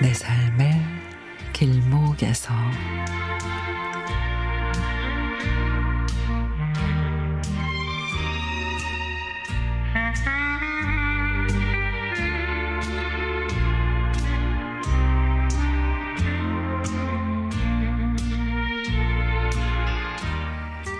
[0.00, 0.80] 내 삶의
[1.52, 2.54] 길목에서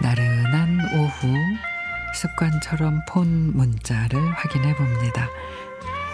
[0.02, 1.36] 나른한 오후
[2.14, 5.28] 습관처럼 폰 문자를 확인해 봅니다.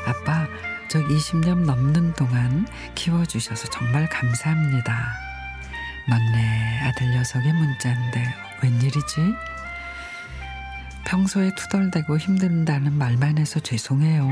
[0.07, 0.47] 아빠
[0.95, 5.13] 저 20년 넘는 동안 키워주셔서 정말 감사합니다.
[6.07, 8.25] 막내 아들 녀석의 문자인데
[8.63, 9.21] 웬일이지?
[11.05, 14.25] 평소에 투덜대고 힘든다는 말만 해서 죄송해요.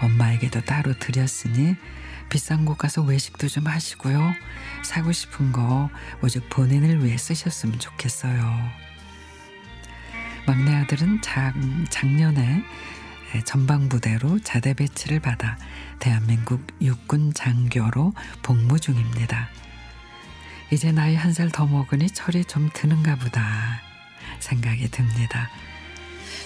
[0.00, 1.76] 엄마에게도 따로 드렸으니
[2.30, 4.32] 비싼 곳 가서 외식도 좀 하시고요.
[4.82, 5.90] 사고 싶은 거
[6.22, 8.40] 오직 본인을 위해 쓰셨으면 좋겠어요.
[10.46, 11.52] 막내 아들은 작,
[11.90, 12.64] 작년에
[13.42, 15.56] 전방부대로 자대 배치를 받아
[15.98, 19.48] 대한민국 육군 장교로 복무 중입니다.
[20.70, 23.80] 이제 나이 한 살 더 먹으니 철이 좀 드는가 보다
[24.40, 25.50] 생각이 듭니다.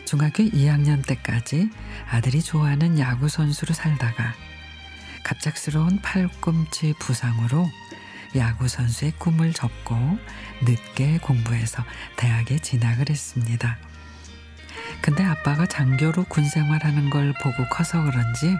[0.04, 1.70] 중학교 2학년 때까지
[2.10, 4.34] 아들이 좋아하는 야구 선수로 살다가
[5.24, 7.68] 갑작스러운 팔꿈치 부상으로
[8.36, 9.94] 야구 선수의 꿈을 접고
[10.62, 11.84] 늦게 공부해서
[12.16, 13.78] 대학에 진학을 했습니다.
[15.00, 18.56] 근데 아빠가 장교로 군 생활하는 걸 보고 커서 그런지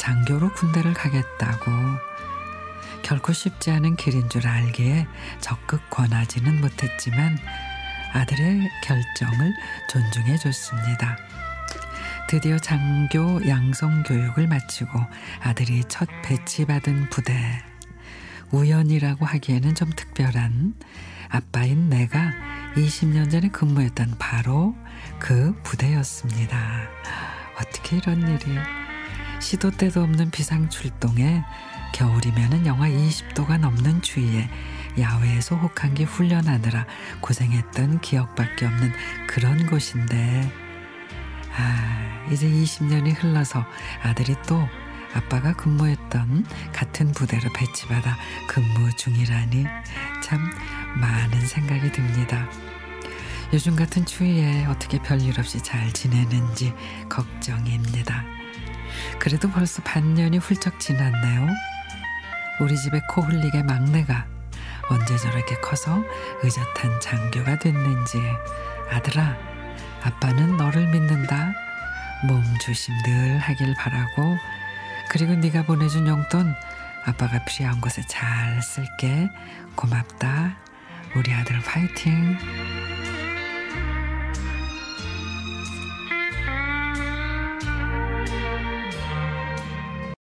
[0.00, 1.70] 장교로 군대를 가겠다고
[3.02, 5.06] 결코 쉽지 않은 길인 줄 알기에
[5.40, 7.38] 적극 권하지는 못했지만
[8.12, 9.54] 아들의 결정을
[9.90, 11.16] 존중해 줬습니다.
[12.28, 14.98] 드디어 장교 양성 교육을 마치고
[15.40, 17.75] 아들이 첫 배치받은 부대.
[18.52, 20.74] 우연이라고 하기에는 좀 특별한
[21.28, 22.32] 아빠인 내가
[22.74, 24.74] 20년 전에 근무했던 바로
[25.18, 26.88] 그 부대였습니다.
[27.58, 28.58] 어떻게 이런 일이
[29.40, 31.42] 시도 때도 없는 비상 출동에
[31.92, 34.48] 겨울이면은 영하 20도가 넘는 추위에
[34.98, 36.86] 야외에서 혹한기 훈련하느라
[37.20, 38.92] 고생했던 기억밖에 없는
[39.26, 40.50] 그런 곳인데
[41.56, 43.64] 아 이제 20년이 흘러서
[44.02, 44.66] 아들이 또
[45.16, 48.16] 아빠가 근무했던 같은 부대로 배치받아
[48.46, 49.64] 근무 중이라니
[50.22, 50.50] 참
[50.96, 52.48] 많은 생각이 듭니다.
[53.52, 56.74] 요즘 같은 추위에 어떻게 별일 없이 잘 지내는지
[57.08, 58.24] 걱정입니다.
[59.18, 61.48] 그래도 벌써 반년이 훌쩍 지났네요.
[62.60, 64.26] 우리 집에 코 흘리게 막내가
[64.88, 66.02] 언제 저렇게 커서
[66.42, 68.18] 의젓한 장교가 됐는지
[68.90, 69.36] 아들아
[70.02, 71.52] 아빠는 너를 믿는다
[72.26, 74.38] 몸 조심 늘 하길 바라고
[75.08, 76.54] 그리고 네가 보내준 용돈
[77.04, 79.28] 아빠가 필요한 곳에 잘 쓸게.
[79.74, 80.56] 고맙다.
[81.14, 82.36] 우리 아들 파이팅